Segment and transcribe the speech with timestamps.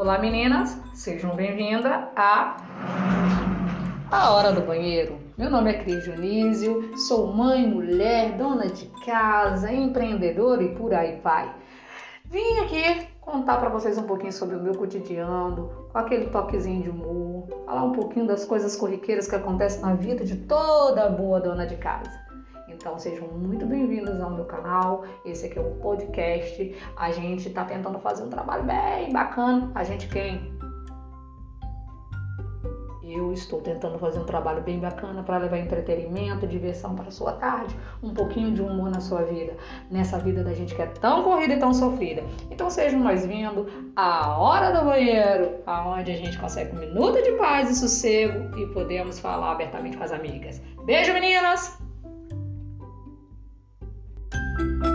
[0.00, 2.56] Olá meninas, sejam bem-vindas a
[4.10, 5.18] A Hora do Banheiro.
[5.36, 11.20] Meu nome é Cris Dionísio, sou mãe, mulher, dona de casa, empreendedora e por aí
[11.22, 11.54] vai.
[12.24, 16.88] Vim aqui contar para vocês um pouquinho sobre o meu cotidiano, com aquele toquezinho de
[16.88, 21.66] humor, falar um pouquinho das coisas corriqueiras que acontecem na vida de toda boa dona
[21.66, 22.10] de casa.
[22.70, 25.04] Então sejam muito bem-vindos canal.
[25.24, 26.76] Esse aqui é um podcast.
[26.96, 29.70] A gente está tentando fazer um trabalho bem bacana.
[29.74, 30.60] A gente quem?
[33.10, 37.76] Eu estou tentando fazer um trabalho bem bacana para levar entretenimento, diversão para sua tarde,
[38.00, 39.56] um pouquinho de humor na sua vida,
[39.90, 42.22] nessa vida da gente que é tão corrida e tão sofrida.
[42.50, 47.32] Então sejam mais vindo a hora do banheiro, aonde a gente consegue um minuto de
[47.32, 50.62] paz e sossego e podemos falar abertamente com as amigas.
[50.84, 51.89] Beijo, meninas!
[54.60, 54.89] Thank you.